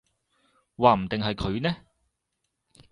[0.77, 1.77] 話唔定係佢呢